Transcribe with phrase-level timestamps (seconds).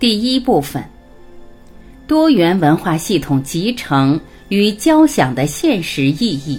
[0.00, 0.82] 第一部分：
[2.06, 4.18] 多元文化系统集成
[4.48, 6.58] 与交响的现实意义。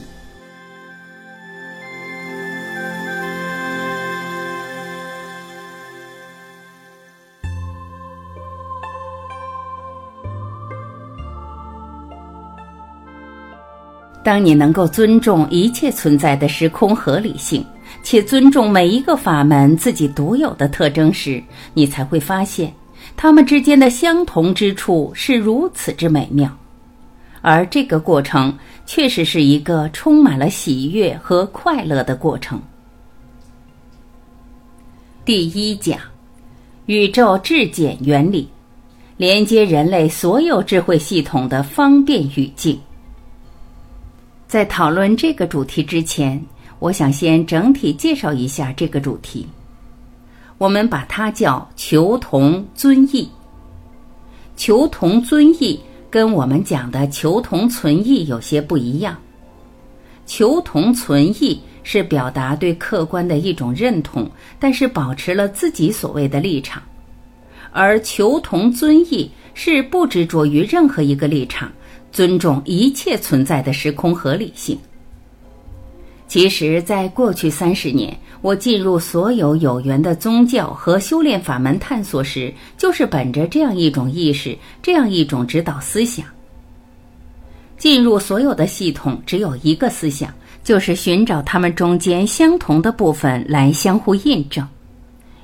[14.23, 17.65] 当你能够尊重一切存在的时空合理性，
[18.03, 22.71] 且尊重每一个法门自己独有的特征时，你才会发现。
[23.15, 26.57] 它们之间的相同之处是如此之美妙，
[27.41, 32.59] 而这个过程确实是一个充满了喜悦和快乐的过程。
[35.23, 35.99] 第一讲，
[36.87, 38.49] 宇宙质简原理，
[39.17, 42.79] 连接人类所有智慧系统的方便语境。
[44.47, 46.43] 在讨论这个主题之前，
[46.79, 49.47] 我想先整体介绍一下这个主题。
[50.61, 53.27] 我们把它叫求同尊异。
[54.55, 59.17] 求同尊异跟我们讲的求同存异有些不一样。
[60.27, 66.79] 求同存异是表达对客观的一种认同，但是保持了自己所谓的立场；
[67.71, 71.71] 而求同尊异是不执着于任何一个立场，
[72.11, 74.77] 尊重一切存在的时空合理性。
[76.31, 86.25] 其实，在过去三十年，我进入所有有缘的宗教和修炼法门探索时，就是本着这样一种意识，这样一种指导思想。
[87.77, 94.65] 进入所有的系统，只有一个思想，就是寻找它们中间相同的部分来相互印证。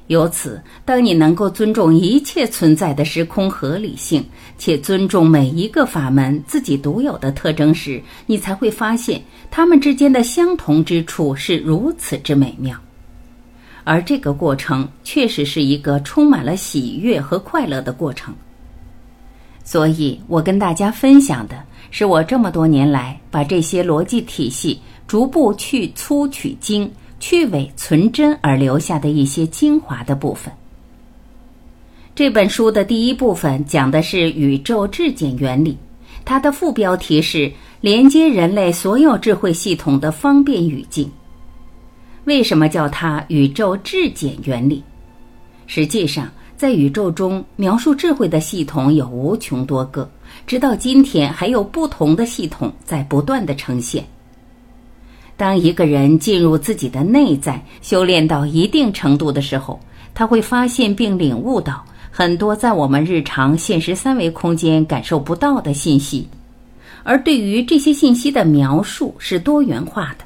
[0.08, 4.24] 由此，当你能够尊重一切存在的时空合理性，
[4.58, 12.78] 且尊重每一个法门自己独有的特征时，你才会发现它们之间的相同之处是如此之美妙。
[13.84, 18.34] 而这个过程确实是一个充满了喜悦和快乐的过程。
[19.66, 26.90] 所以我跟大家分享的是我这么多年来把这些逻辑体系逐步去粗取精。
[27.20, 30.54] 去伪存真而留下的一些精华的部分。
[32.16, 35.78] 这本书的第一部分讲的是宇宙质简原理，
[36.26, 41.11] 它的副标题是“连接人类所有智慧系统的方便语境”。
[42.26, 44.84] 为什么叫它宇宙质简原理？
[45.67, 50.10] 实际上，在宇宙中描述智慧的系统有无穷多个，
[50.48, 54.04] 直到今天还有不同的系统在不断的呈现。
[55.37, 59.80] 当一个人进入自己的内在，修炼到一定程度的时候，
[60.15, 66.27] 他会发现并领悟到很多在我们日常现实三维空间感受不到的信息，
[67.03, 70.25] 而对于这些信息的描述是多元化的。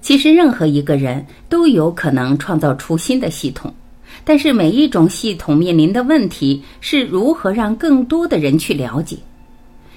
[0.00, 3.74] 其实，任何一个人都有可能创造出新的系统，
[4.22, 9.16] 但是每一种系统面临的问题是如何让更多的人去了解。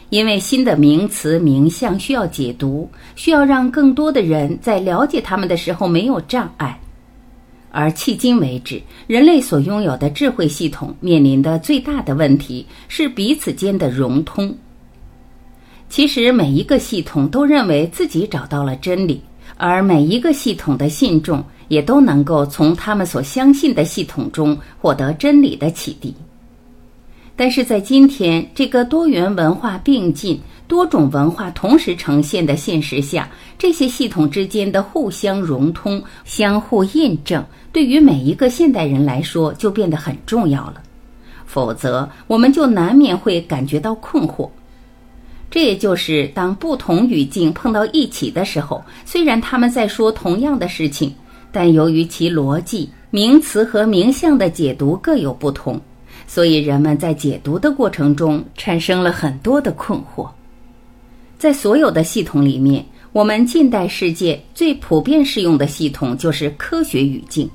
[0.09, 6.79] 因为新的名词名相需要解读，需要让更多的人在了解他们的时候没有障碍，
[7.71, 14.55] 而迄今为止，人类所拥有的智慧系统面临的最大的问题是彼此间的融通。
[15.89, 19.21] 其实每一个系统都认为自己找到了真理，
[19.57, 26.15] 而每一个系统的信众也都能够从他们所相信的系统中获得真理的启迪。
[27.37, 40.81] 但是在今天这个多元文化并进、多种文化同时呈现的现实下，这些系统之间的互相融通、相互印证，对于每一个现代人来说就变得很重要了。
[41.45, 44.49] 否则，我们就难免会感觉到困惑。
[45.49, 51.13] 这也就是当不同语境碰到一起的时候，虽然他们在说同样的事情，
[51.51, 55.79] 但由于其逻辑、名词和名相的解读各有不同。
[56.27, 60.29] 所以，人们在解读的过程中产生了很多的困惑。
[61.39, 67.49] 在所有的系统里面，我们近代世界最普遍适用的系统就是科学语境。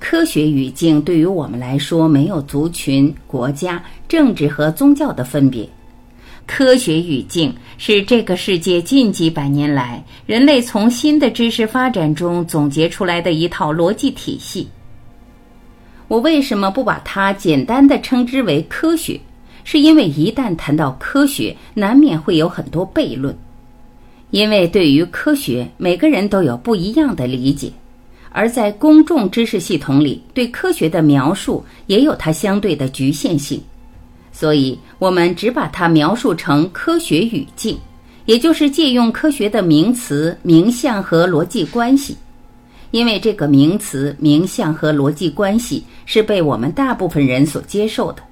[0.00, 5.68] 科学语境对于我们来说，没有族群、国家、政治和宗教的分别。
[6.46, 14.66] 科学语境是这个世界近几百年来人类从新的知识发展中总结出来的一套逻辑体系。
[16.08, 19.20] 我为什么不把它简单的称之为科学？
[19.62, 23.36] 是因为一旦谈到科学，难免会有很多悖论。
[24.30, 27.70] 因为对于科学，每个人都有不一样的理解，
[28.30, 33.62] 而在公众知识系统里，对科学的描述也有它相对的局限性。
[34.32, 37.76] 所以，我们只把它描述成科学语境，
[38.24, 42.16] 也就是借用科学的名词、名相和逻辑关系。
[42.90, 48.22] 因为这个名词、名相和逻辑关系是被我们大部分人所接受的。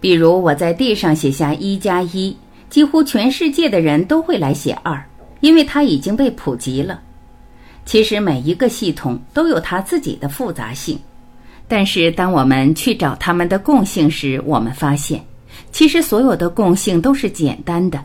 [0.00, 2.36] 比如我在地上写下一加一，
[2.68, 5.00] 几乎全世界的人都会来写二，
[5.40, 7.00] 因为它已经被普及了。
[7.84, 10.98] 其实每一个系统都有它自己的复杂性，
[11.68, 15.24] 但是当我们去找它们的共性时，我们发现，
[15.70, 18.02] 其实所有的共性都是简单的。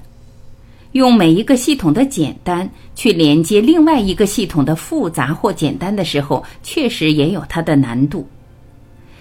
[0.97, 8.27] 用每一个系统的简单去连接另外一个系统的复杂或简单的时候，确实也有它的难度。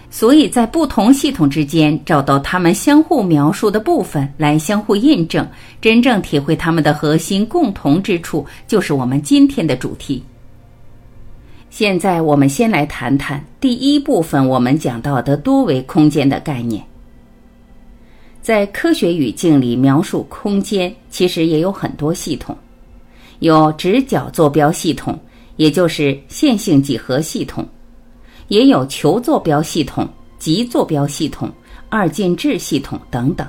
[0.08, 5.46] 所以在不同系统之间找到它们相互描述的部分来相互印证，
[5.80, 10.22] 真正体会它们的核心共同之处，就是我们今天的主题。
[11.70, 16.82] 现在我们先来谈谈第一部分我们讲到的多维空间的概念。
[18.46, 22.56] 在科学语境里描述空间，其实也有很多系统，
[23.40, 25.18] 有直角坐标系统，
[25.56, 27.66] 也就是线性几何系统，
[28.46, 30.08] 也有球坐标系统、
[30.38, 31.50] 极坐标系统、
[31.88, 33.44] 二进制系统等等。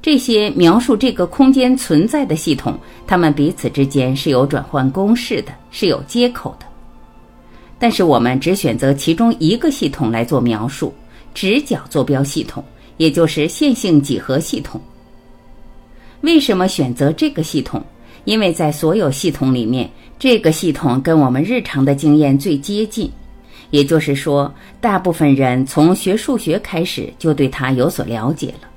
[0.00, 6.64] 这些描述这个空间存在的系统，它们彼此之间是有转换公式的，是有接口的。
[7.78, 10.90] 但是我们只选择其中一个系统来做描述——
[11.34, 12.64] 直角坐标系统。
[13.02, 14.80] 也就是线性几何系统。
[16.20, 17.84] 为什么选择这个系统？
[18.24, 19.90] 因为在所有系统里面，
[20.20, 23.10] 这个系统跟我们日常的经验最接近。
[23.70, 28.68] 也就是说，大部分人从学数学开始就对它有所了解了。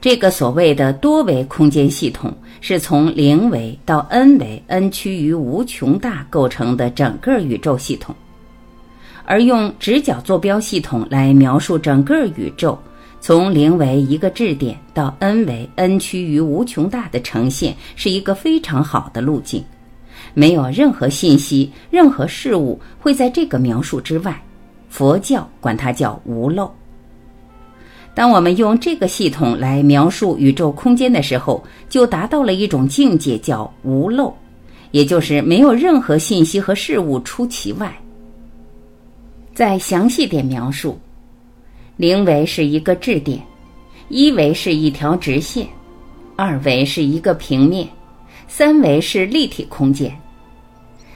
[0.00, 8.16] 这个所谓的多维空间系统，是从零维到 n 维，n 趋于无穷大构成的整个宇宙系统。
[9.30, 12.76] 而用直角坐标系统来描述整个宇宙，
[13.20, 19.64] 从零为一个质点到 n 为 n 趋于无穷大的呈现，是一个非常好的路径。
[20.34, 24.36] 没有任何信息、任何事物会在这个描述之外。
[24.88, 26.68] 佛教管它叫无漏。
[28.12, 34.34] 当我们用这个系统来描述宇宙空间的时候，就达到了一种境界，叫无漏，
[34.90, 37.96] 也就是没有任何信息和事物出其外。
[39.60, 40.98] 再详细点描述，
[41.98, 43.38] 零维是一个质点，
[44.08, 45.68] 一维是一条直线，
[46.34, 47.86] 二维是一个平面，
[48.48, 50.10] 三维是立体空间。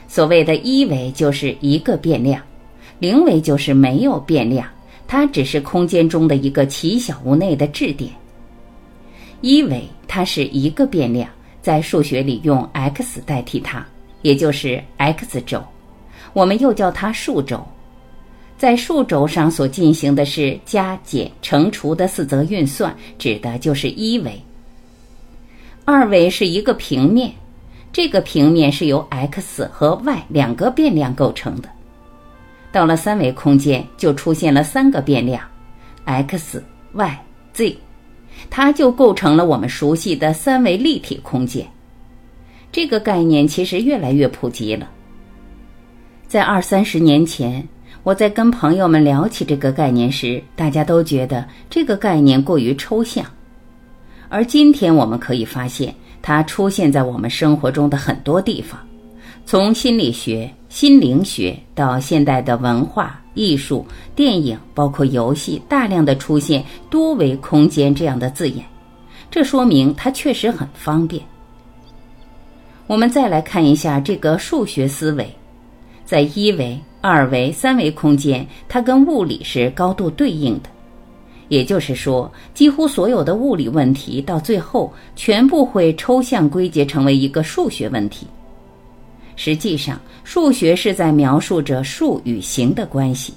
[0.07, 2.39] 所谓的一维就是一个变量，
[2.99, 4.67] 零维就是没有变量，
[5.07, 8.11] 它只是空间中的一个奇小无内的质点。
[9.41, 11.27] 一维它是一个变量，
[11.63, 13.83] 在数学里用 x 代替它，
[14.21, 15.63] 也就是 x 轴，
[16.33, 17.67] 我们又叫它数轴。
[18.57, 24.41] 在数轴上所进行的是加减乘除的四则运算，指的就是一维。
[25.83, 27.31] 二维是一个平面，
[27.91, 31.69] 这个平面是由 x 和 y 两个变量构成的。
[32.71, 35.41] 到了三维空间，就出现了三个变量
[36.05, 36.63] ，x、
[36.93, 37.19] y、
[37.53, 37.77] z，
[38.49, 41.67] 它就构成了我们熟悉的三维立体空间。
[42.71, 44.89] 这个概念其实越来越普及了，
[46.25, 47.67] 在二三十年前。
[48.05, 53.25] 我在跟朋友们聊起这个概念时，大家都觉得这个概念过于抽象。
[54.29, 55.91] 而今天我们可以发现，
[56.21, 58.79] 它出现在我们生活中的很多地方，
[59.47, 63.83] 从心理学、心灵学到现代的文化艺术、
[64.15, 68.63] 电影，包括游戏，大量的出现多维空间这样的字眼，
[69.31, 71.19] 这说明它确实很方便。
[72.85, 75.27] 我们再来看一下这个数学思维，
[76.05, 76.79] 在一维。
[77.07, 80.69] 二维、三维空间，它跟物理是高度对应的，
[81.49, 88.25] 也就是说，几乎所有的物理问题到最后全部会抽象归结成为一个数学问题。
[89.35, 93.35] 实际上，数学是在描述着数与形的关系，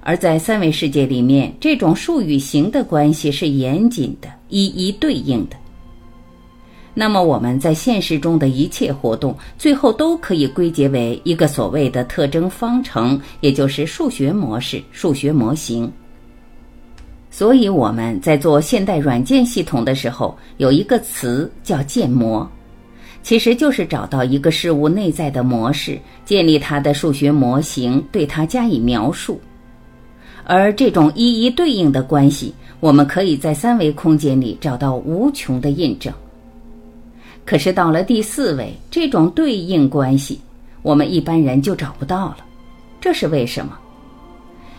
[0.00, 5.56] 而在三维世界里面，这种数与形的关系是严谨的、一一对应的。
[6.94, 15.90] 那么我们在现实中的一切活动，最后都可以归结为一个所谓的特征方程，也就是数学模式、数学模型。
[17.30, 22.46] 所以我们在做现代软件系统的时候，有一个词叫建模，
[23.22, 29.40] 其实就是找到一个事物内在的模式，建立它的数学模型，对它加以描述。
[30.44, 36.12] 而这种一一对应的关系，我们可以在三维空间里找到无穷的印证。
[37.44, 40.40] 可是到了第四位，这种对应关系，
[40.82, 42.38] 我们一般人就找不到了。
[43.00, 43.76] 这是为什么？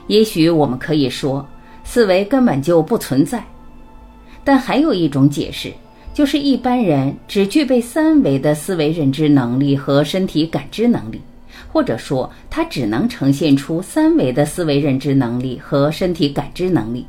[0.07, 1.45] 也许我们可以说，
[1.83, 3.43] 四维根本就不存在。
[4.43, 5.71] 但还有一种解释，
[6.13, 11.21] 就是一般人只具备三维的思维认知能力和身体感知能力，
[11.71, 17.05] 或者说他只能呈现出三维的思维认知能力和身体感知能力。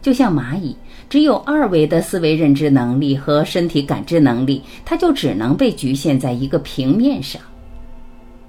[0.00, 0.76] 就像蚂蚁
[1.08, 7.40] 只有二维的思维认知能力和身体感知能力，它就只能被局限在一个平面上。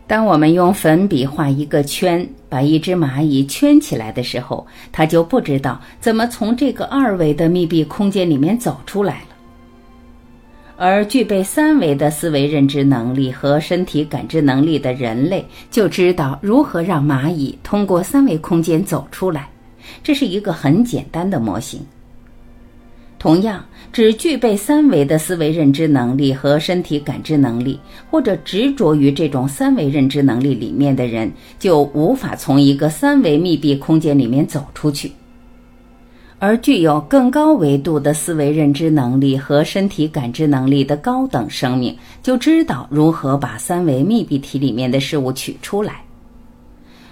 [0.06, 9.28] 当我们用粉笔画一个圈，把一只蚂蚁圈起来的时候，它就不知道怎么从这个二维的密闭空间里面走出来了。
[10.76, 19.48] 而具备三维的思维认知能力和身体感知能力的人类，就知道如何让蚂蚁通过三维空间走出来。
[20.02, 21.80] 这是一个很简单的模型。
[23.20, 27.78] 同样，只具备三维的思维认知能力和身体感知能力，
[28.10, 35.12] 或者执着于这种三维认知能力里面的人，就无法从一个三维密闭空间里面走出去。
[36.42, 46.02] 而具有更高维度的思维认知能力和身体感知能力的高等生命，就知道如何把三维密闭体里面的事物取出来。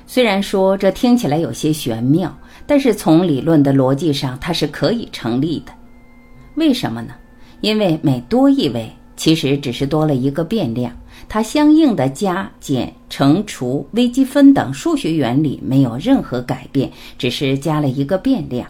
[0.05, 2.33] 虽然说这听起来有些玄妙，
[2.65, 5.73] 但是从理论的逻辑上，它是可以成立的。
[6.57, 7.13] 为什么呢？
[7.61, 10.91] 因为每多一位，其实只是多了一个变量，
[11.29, 18.67] 它相应的加减乘除微积分等数学原理没有任何改变，只是加了一个变量。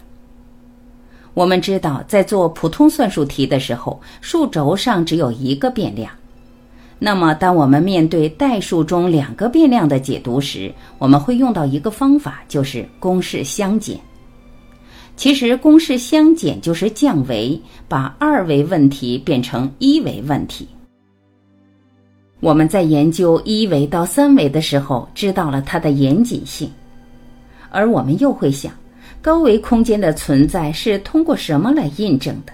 [1.34, 6.12] 我们知道，在做普通算术题的时候，数轴上只有一个变量。
[7.00, 13.98] 那么，当我们面对代数中两个变量的解读时，我们会用到一个方法，就是公式相减。
[15.18, 20.68] 其实，公式相减就是降维，把二维问题变成一维问题。
[22.40, 26.70] 我们在研究一维到三维的时候，知道了它的严谨性，
[27.72, 28.72] 而我们又会想。
[29.20, 32.54] 高维空间的存在是通过什么来印证的？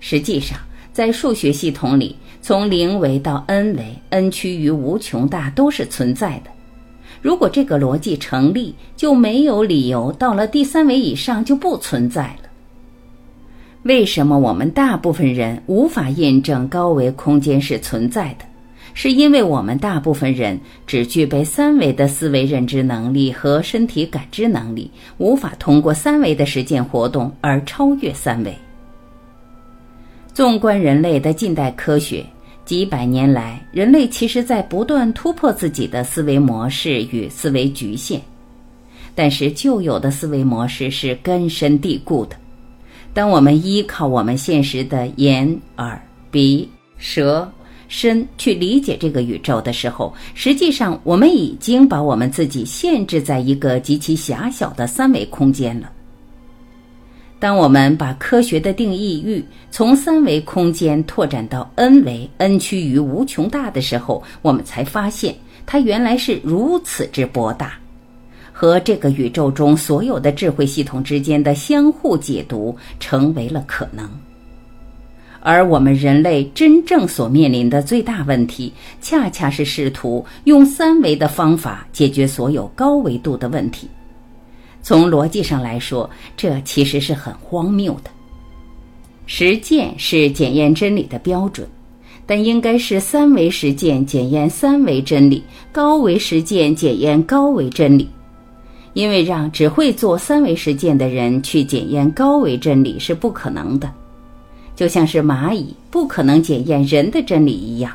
[0.00, 0.58] 实际上，
[0.94, 6.50] 在数学系统里，从零维到 n 维，n 趋于无穷大都是存在的。
[7.22, 12.48] 如果这个逻辑成立，就没有理由到了第三维以上就不存在了。
[13.82, 18.44] 为什么我们大部分人无法验证高维空间是存在的？
[18.94, 28.56] 是因为我们大部分人只具备三维的思维认知能力和身体感知能力，无法通过三维的实践活动而超越三维。
[30.32, 32.24] 纵观人类的近代科学，
[32.66, 38.20] 几百年来，人类其实在不断突破自己的思维模式与思维局限，
[39.14, 42.36] 但是旧有的思维模式是根深蒂固的。
[43.14, 45.98] 当我们依靠我们现实的眼、耳、
[46.30, 46.68] 鼻、
[46.98, 47.50] 舌。
[47.88, 55.88] 身去理解这个宇宙的时候，实际上我们已经把我们自己限制在一个极其狭小的三维空间了。
[57.38, 67.74] 当我们把科学的定义域从三维空间拓展到 n 维，n 趋于无穷大的时候，我们才发现它原来是如此之博大，
[68.52, 74.08] 和这个宇宙中所有的智慧系统之间的相互解读成为了可能。
[75.40, 83.86] 而我们人类真正所面临的最大问题，恰恰是试图用三维的方法解决所有高维度的问题。
[84.86, 88.10] 从逻辑上来说，这其实是很荒谬的。
[89.26, 91.66] 实践是检验真理的标准，
[92.24, 98.08] 但应该是三维实践检验三维真理，高维实践检验高维真理。
[98.92, 103.92] 因为让只会做三维实践的人去检验高维真理是不可能的。
[104.76, 107.92] 就像是蚂蚁不可能检验人的真理一样，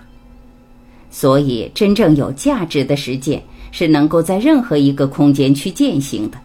[1.10, 6.38] 所以真正有价值的实践是能够在任何一个空间去践行的。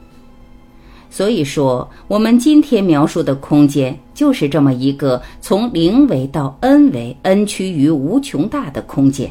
[1.17, 9.31] 所以说，我们今天描述的空间就是这么一个从零维到 n 维，n 趋于无穷大的空间。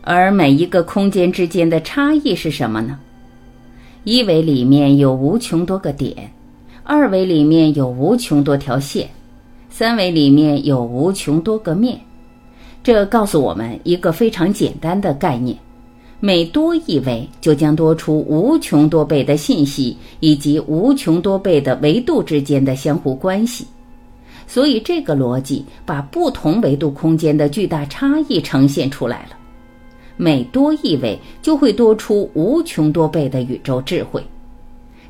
[0.00, 2.98] 而每一个空间之间的差异是什么呢？
[4.04, 6.32] 一维里面有无穷多个点，
[6.82, 9.06] 二维里面有无穷多条线。
[9.68, 12.00] 三维里面有无穷多个面，
[12.82, 15.58] 这告诉我们一个非常简单的概念：
[16.18, 23.66] 每多一维，就将多出无穷多倍的信息，以及无穷多倍的维度之间的相互关系。
[24.46, 29.36] 所以，这个逻辑把不同维度空间的巨大差异呈现出来了。
[30.16, 34.24] 每多一维，就会多出无穷多倍的宇宙智慧。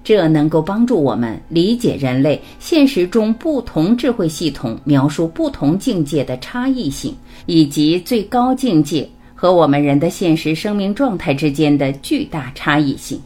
[0.02, 7.14] 这能够帮助我们理解人类现实中不同智慧系统描述不同境界的差异性，
[7.46, 13.20] 以及最高境界和我们人的现实生命状态之间的巨大差异性。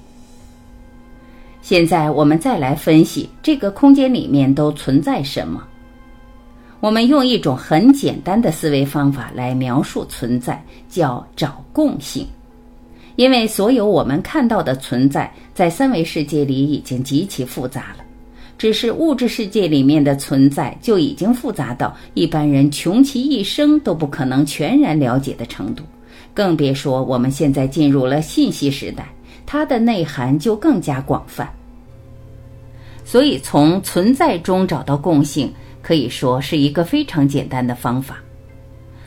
[1.63, 5.63] 现在我们再来分析这个空间里面都存在什么。
[6.81, 12.27] 我们用一种很简单的思维方法来描述存在，叫找共性。
[13.17, 18.05] 因为所有我们看到的存在，在三维世界里已经极其复杂了。
[18.57, 25.83] 只是物质世界里面的存在就已经复杂到一般人穷其一生都不可能全然了解的程度，
[26.35, 29.07] 更别说我们现在进入了信息时代，
[29.47, 31.49] 它的内涵就更加广泛。
[33.05, 35.53] 所以，从存在中找到共性。
[35.83, 38.19] 可以说是一个非常简单的方法。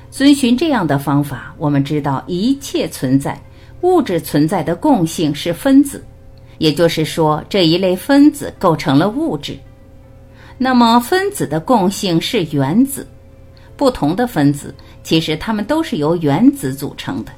[0.10, 3.40] 遵循这样的方法，我们知道一切存在
[3.82, 6.04] 物质存在的共性是分子，
[6.58, 9.56] 也就是说这一类分子构成了物质。
[10.58, 13.08] 那么分子的共性是原子，
[13.76, 17.32] 不同的分子其实它们都是由原子组成的，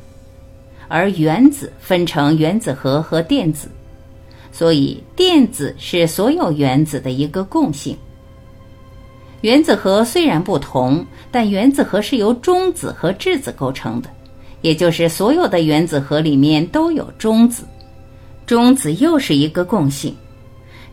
[0.88, 3.70] 而原子分成原子核和电子，
[4.52, 7.98] 所以电子是所有原子的一个共性。
[9.42, 14.10] 原子核虽然不同，但原子核是由中子和质子构成的，
[14.62, 17.64] 也就是所有的原子核里面都有中子，
[18.46, 20.16] 中子又是一个共性，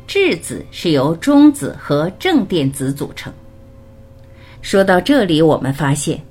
[0.07, 3.33] 质子是由中子和正电子组成。
[4.63, 6.23] 说到这里，我们发现，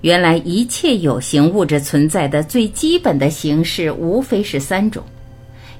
[0.00, 5.04] 原来一切有形物质存在的最基本的形式无非是三种，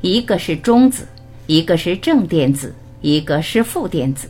[0.02, 1.08] 一个是中子，
[1.46, 4.28] 一个是正电子，一个是负电子。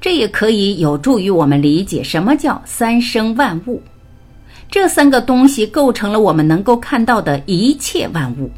[0.00, 3.82] 这也可以有助于我们理解什么叫三生万物。
[4.70, 8.50] 这三个东西构成了我们能够看到的一切万物。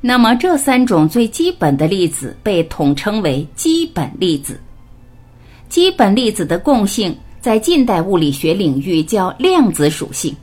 [0.00, 4.58] 那么，这三种最基本的粒子被统称为基本粒子。
[5.72, 10.36] 基本粒子的共性在近代物理学领域叫量子属性，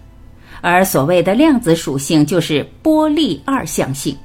[0.59, 4.17] 而所谓的量子属性就是波粒二象性。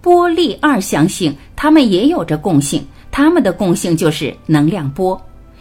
[0.00, 2.84] 波粒二象性，它们也有着共性。
[3.12, 5.16] 它们的共性就是能量波，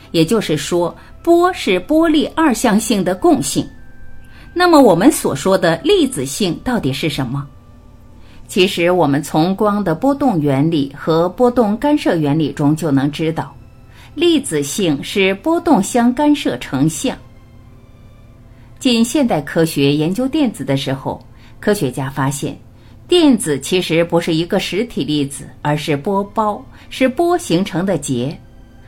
[0.09, 3.63] 也就是说，波是波粒二象性的共性。
[4.51, 7.47] 那么，我们所说的粒子性到底是什么？
[8.47, 13.55] 其实，我们从光的波动原理和波动干涉原理中就能知道，
[14.15, 17.17] 粒子性是波动相干涉成像。
[18.77, 21.23] 近现代科学研究电子的时候，
[21.59, 22.57] 科学家发现。
[23.05, 28.35] 电子其实不是一个实体粒子，而是波包，是波形成的结。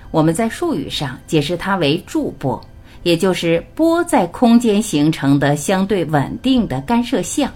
[0.10, 2.60] 我们在术语上解释它为驻波，
[3.04, 7.52] 也就是波在空间形成的相对稳定的干涉项。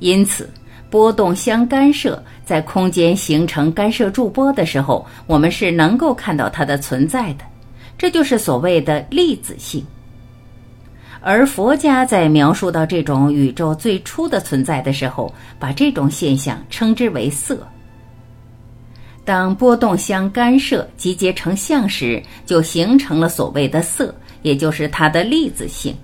[0.00, 0.50] 因此，
[0.90, 7.44] 波动相干涉在空间形成干涉驻波的时候，我们是能够看到它的存在的。
[7.98, 9.84] 这就是所谓的粒子性。
[11.20, 17.58] 而佛家在描述到这种宇宙最初的存在的时候，把这种现象称之为色。
[19.26, 25.94] 当波动相干涉集结成像时，就形成了所谓的色，也就是它的粒子性。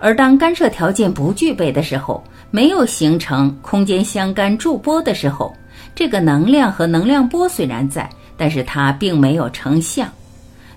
[0.00, 5.54] 而当干涉条件不具备的时候，没有形成空间相干驻波的时候，
[5.94, 10.08] 这个能量和能量波虽然在，但是它并没有成像。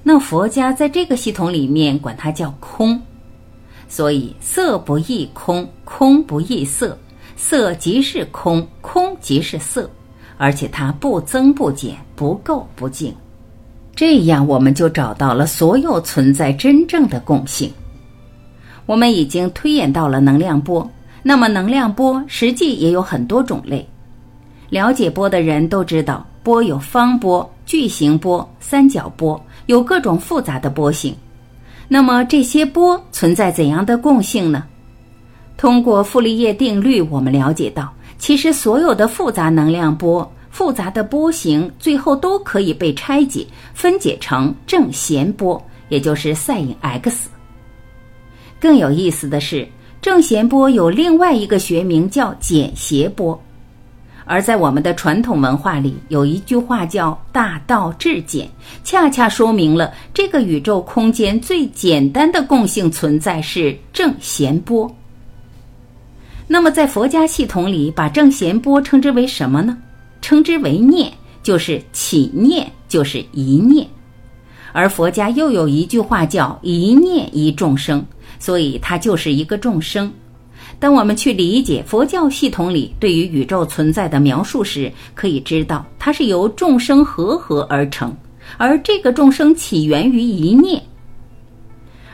[0.03, 2.99] 那佛家在这个系统里面管它叫空，
[3.87, 6.97] 所以色不异空，空不异色，
[7.37, 9.89] 色即是空，空即是色，
[10.37, 13.15] 而且它不增不减，不垢不净。
[13.95, 17.71] 这样我们就找到了所有存在真正的共性。
[18.87, 20.89] 我们已经推演到了能量波，
[21.23, 23.87] 那么能量波实际也有很多种类。
[24.69, 29.41] 了解波的人都知道，波有方波、矩形波、三角波。
[29.67, 31.15] 有各种复杂的波形，
[31.87, 34.65] 那么这些波存在怎样的共性呢？
[35.55, 47.29] 通过傅立叶定律，我们了解到，其实所有的复杂能量波、复杂的波形，最后都可以被拆解、分解成正弦波，也就是 sin x。
[48.59, 49.65] 更有意思的是，
[50.01, 53.39] 正弦波有另外一个学名叫简谐波。
[54.25, 58.49] 而在我们的传统文化里，有一句话叫“大道至简”，
[58.83, 64.89] 恰恰说明了这个宇宙空间最简单的共性存在是正弦波。
[66.47, 69.77] 那么，在佛家系统里，把正弦波称之为什么呢？
[70.21, 71.11] 称之为念，
[71.43, 73.85] 就是起念，就是一念。
[74.71, 78.05] 而佛家又有一句话叫“一念一众生”，
[78.41, 80.11] 所以它就是一个众生。
[80.79, 88.11] 当我们去理解佛教系统里对于宇宙存在的描述时，可以知道它是由众生合合而成，
[88.57, 90.81] 而这个众生起源于一念。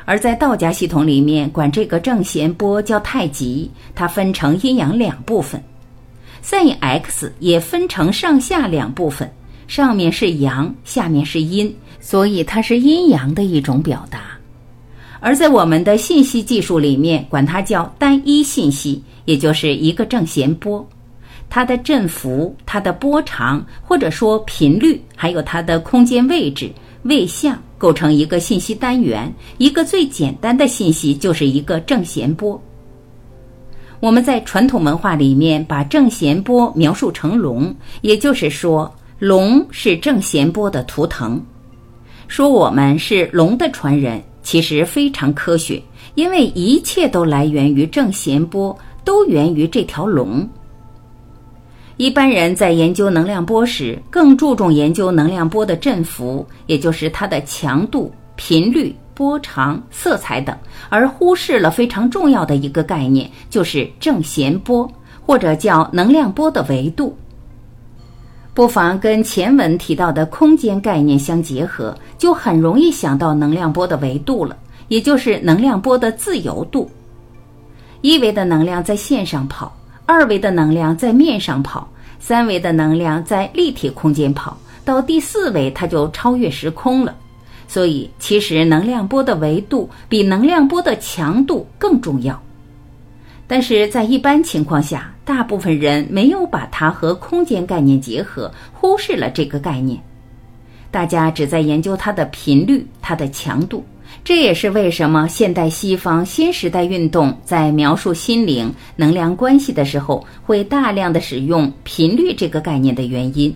[0.04, 5.62] 而在道家系统里面，管这个正弦波叫太极，它分成阴阳两部分
[6.44, 9.32] ；sin x 也分成上下两部分，
[9.68, 14.37] 上面是阳，下面是阴，所以它是阴阳的一种表达。
[15.20, 20.88] 而在我们的信息技术里面，管它叫单一信息，也就是一个正弦波，
[21.50, 26.72] 它的振幅、它的波长或者说频率，还有它的空间位置、
[27.04, 29.34] 位相，构成一个信息单元。
[29.58, 32.62] 一个最简单的信息就是一个正弦波。
[34.00, 41.44] 我们在传统文化里面把正弦波描述成龙，也就是说，龙是正弦波的图腾，
[42.28, 44.22] 说我们是龙的传人。
[44.48, 45.84] 其实非常科学，
[46.16, 50.48] 因为一切都来源于正弦波，都源于这条龙。
[51.98, 60.58] 一般人在研究能量波时，更注重研究能量波的振幅，也就是它的强度、频率、波长、色彩等，
[60.88, 64.90] 而忽视了非常重要的一个概念，就是正弦波，
[65.26, 67.14] 或者叫能量波的维度。
[68.58, 76.90] 不妨跟前文提到的空间概念相结合，就很容易想到能量波的维度了，也就是能量波的自由度。
[78.02, 79.72] 一维的能量在线上跑，
[80.08, 81.88] 二维的能量在面上跑，
[82.20, 87.16] 三维的能量在立体空间跑，到第四维它就超越时空了。
[87.68, 92.42] 所以，其实能量波的维度比能量波的强度更重要。
[93.48, 99.98] 但是在一般情况下，大部分人没有把它和空间概念结合，忽视了这个概念。
[100.92, 103.86] 大家只在研究它的频率、它的强度。
[104.24, 113.56] 这也是为什么现代西方新时代运动在描述心灵能量关系的时候，会大量的使用频率这个概念的原因。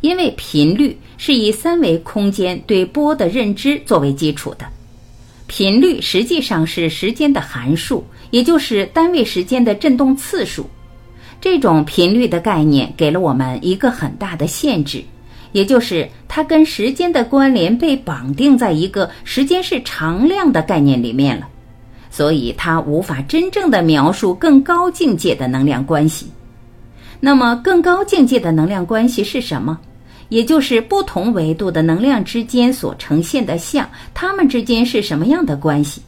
[0.00, 4.64] 因为频率是以三维空间对波的认知作为基础的，
[5.46, 8.04] 频率实际上是时间的函数。
[8.30, 10.68] 也就是单位时间的振动次数，
[11.40, 15.02] 这种频率的概念给了我们一个很大的限制，
[15.52, 21.48] 也就是它跟时间的关联被绑定在一个时间是常量的概念里面了，
[22.10, 26.26] 所以它无法真正的描述更高境界的能量关系。
[27.18, 29.78] 那么，更高境界的能量关系是什么？
[30.30, 36.00] 也就是不同维度的能量之间所呈现的像，它们之间是什么样的关系？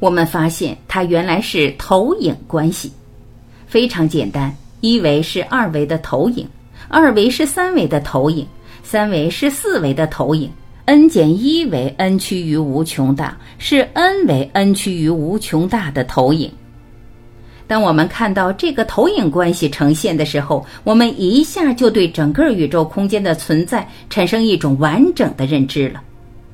[0.00, 2.90] 我们发现它原来是投影关系，
[3.66, 4.56] 非常简单。
[4.80, 6.48] 一维是二维的投影，
[6.88, 8.46] 二维是三维的投影，
[8.82, 10.50] 三维是四维的投影。
[10.86, 16.50] n 减一为 n 趋于无穷大，是 n 为 n 趋于无穷大的投影。
[17.68, 26.02] 当我们看到这个投影关系呈现的时候，我们一下就对整个宇宙空间的存在产生一种完整的认知了。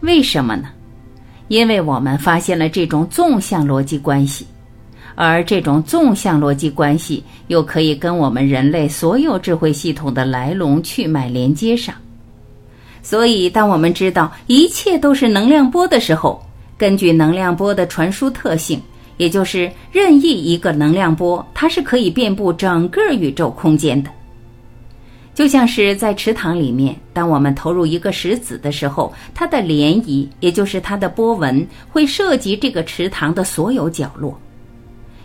[0.01, 0.69] 为什么呢？
[1.49, 4.47] 因为我们发现了这种纵向逻辑关系，
[5.15, 11.95] 而这种纵向逻辑关系又可以跟我们人类所有智慧系统的来龙去脉连接上。
[13.03, 16.45] 所以，当我们知道一切都是能量波的时候，
[16.77, 18.83] 根据能量波的传输特性，
[19.17, 24.11] 也就是任意一个能量波，它是可以遍布整个宇宙空间的。
[25.37, 34.40] 就像是在池塘里面，当我们投入一个石子的时候，它的涟漪，也就是它的波纹，会涉及这个池塘的所有角落。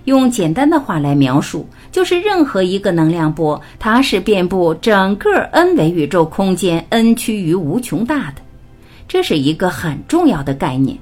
[0.04, 8.42] 用简单的话来描述，就是任何一个能量波，它是遍布整个 n 维宇宙空间 n 趋于无穷大的，
[9.08, 10.98] 这是一个很重要的概念。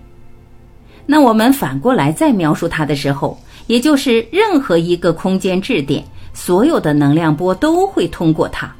[1.07, 8.71] 那我们反过来再描述它的时候，也就是任何一个空间质点，所有的能量波都会通过它。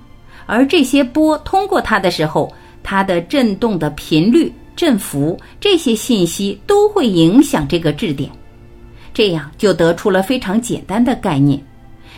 [0.51, 8.27] 而这些波通过它的时候，它的振动的频率、振幅这些信息都会影响这个质点，
[9.13, 11.61] 这样就得出了非常简单的概念：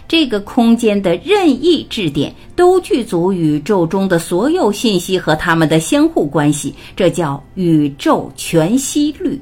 [0.07, 9.37] 这个空间的任意质点都具足宇宙中的所有信息和它们的相互关系，这叫宇宙全息律。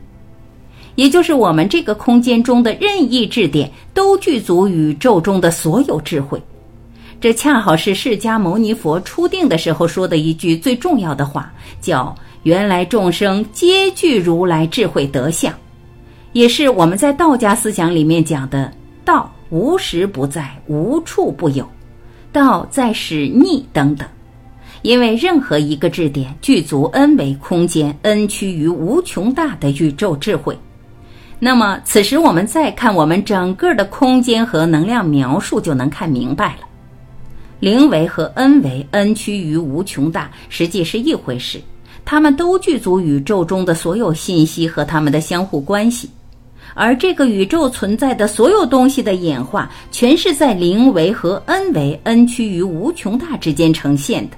[0.96, 6.42] 也就是我们这个空间中的任意质点都具足宇宙中的所有智慧。
[7.22, 11.52] 这恰好是释迦牟尼佛初定的时候说的一句最重要的话，
[11.82, 15.54] 叫“原来众生皆具如来智慧德相”，
[16.32, 18.72] 也是我们在道家思想里面讲的
[19.04, 21.68] “道无时不在，无处不有，
[22.32, 24.08] 道在使逆”等等。
[24.82, 30.58] 因为任何一个质点具足 n 维空间 n 趋于无穷大的宇宙智慧，
[31.38, 36.69] 那么此时我们再看我们整个的空间和能量描述，就能看明白了。
[37.60, 41.60] 零维和 n 维，n 趋于无穷大，实际是一回事。
[42.06, 46.10] 它们都具足宇宙中的所有信息和它们的相互关系，
[46.74, 54.38] 而这个宇宙存在的所有东西的演化，全是在零维和 n 维，n 趋于无穷大之间呈现的。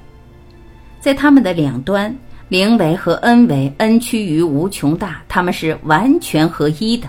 [1.00, 2.14] 在它们的两端，
[2.50, 7.08] 零维和 n 维 n 趋于无穷大，它们是完全合一的。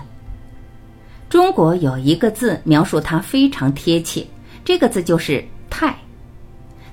[1.27, 4.23] 中国有一个字描述它非常贴切，
[4.63, 5.97] 这个字就是“太”。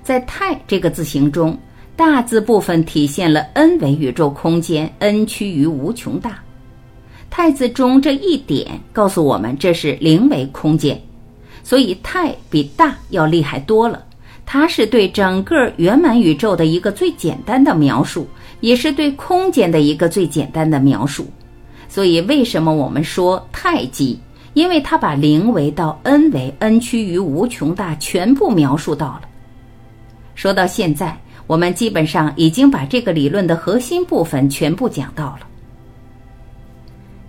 [0.02, 1.56] 在“太”这个字形中，
[1.94, 6.42] 大字部分体现了 n 维宇宙空间 n 趋于无穷大。
[7.28, 10.98] 太字中这一点告诉我们，这是零维空间，
[11.62, 14.02] 所以太比大要厉害多了。
[14.46, 18.26] 它是对整个圆满宇宙的一个最简单的描述，
[18.60, 21.26] 也是对空间的一个最简单的描述。
[21.88, 24.18] 所以，为什么我们说太极？
[24.54, 29.22] 因为它把零维到 n 维 n 趋于无穷大全部描述到了。
[30.34, 35.40] 说到现在，我们基本上已经把这个理论的核心部分全部讲到了。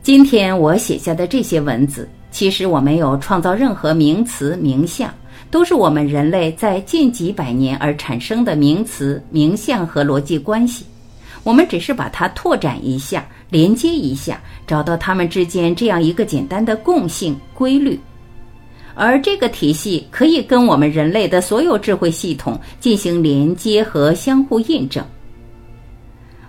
[0.01, 5.13] 今天我写下的这些文字，其实我没有创造任何名词名相。
[5.49, 10.85] 都是我们人类在近几百年而产生的名词、名相和逻辑关系。
[11.43, 17.99] 我们只是把它拓展一下，连接一下，找到它们之间这样一个简单的共性规律。
[18.95, 25.05] 而这个体系可以跟我们人类的所有智慧系统进行连接和相互印证。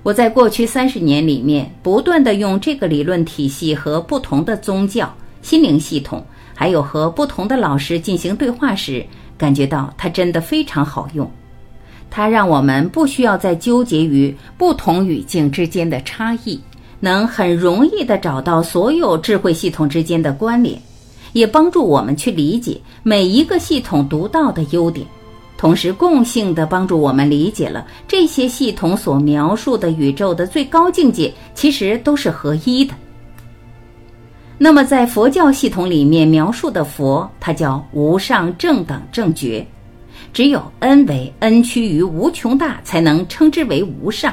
[0.03, 6.25] 我在过去三十年里面，不断的用这个理论体系和不同的宗教、心灵系统。
[6.55, 9.05] 还有和不同的老师进行对话时，
[9.37, 11.29] 感觉到它真的非常好用。
[12.11, 16.61] 它让我们不需要再纠结于不同语境之间的差异，
[17.05, 20.81] 能很容易地找到所有智慧系统之间的关联，
[21.33, 25.05] 也帮助我们去理解每一个系统独到的优点，
[25.59, 32.95] 同时共性地帮助我们理解了这些系统所描述的宇宙的最高境界其实都是合一的。
[34.57, 39.67] 那么，在佛教系统里面描述的佛，它叫无上正等正觉，
[40.33, 44.33] 只有 n 为 n 趋于无穷大，才能称之为无上。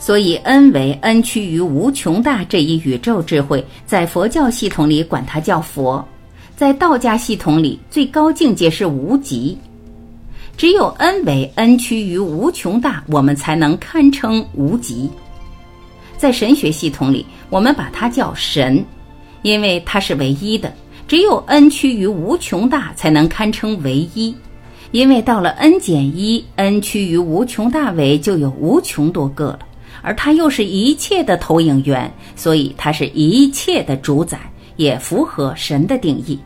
[0.00, 6.02] 所以，n 为 n 趋于无穷大这一宇宙智慧，在佛教系统里管它叫佛，
[6.56, 9.56] 在道家系统里最高境界是无极。
[10.56, 15.08] 只有 n 为 n 趋于无穷大，我们才能堪称无极。
[16.16, 18.82] 在神学系统里，我们把它叫神。
[19.42, 20.70] 因为它是唯一的，
[21.08, 24.34] 只有 n 趋于无穷大才能堪称唯一。
[24.90, 29.60] 因为到了 n 减一，n 趋于无穷大为就有无穷多个了，
[30.02, 34.38] 而它又是一切的投影源，所以它是一切的主宰，
[34.76, 36.38] 也符合神的定义。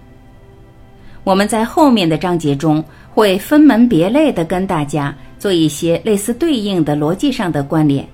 [1.22, 8.06] 我们在后面的章节中会分门别类的跟大家做一些类似对应的逻辑上的关联，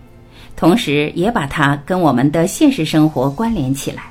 [0.57, 4.05] 同时也把它跟我们的现实生活关联起来。